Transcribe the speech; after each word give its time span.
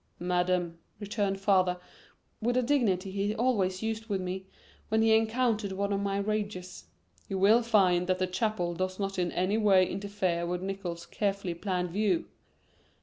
"Madam," 0.17 0.79
returned 0.99 1.39
father, 1.39 1.79
with 2.41 2.57
a 2.57 2.63
dignity 2.63 3.11
he 3.11 3.35
always 3.35 3.83
used 3.83 4.07
with 4.07 4.19
me 4.19 4.47
when 4.89 5.03
he 5.03 5.15
encountered 5.15 5.73
one 5.73 5.93
of 5.93 5.99
my 5.99 6.17
rages, 6.17 6.85
"you 7.29 7.37
will 7.37 7.61
find 7.61 8.07
that 8.07 8.17
the 8.17 8.25
chapel 8.25 8.73
does 8.73 8.97
not 8.97 9.19
in 9.19 9.31
any 9.33 9.59
way 9.59 9.87
interfere 9.87 10.43
with 10.47 10.63
Nickols' 10.63 11.05
carefully 11.05 11.53
planned 11.53 11.91
view. 11.91 12.25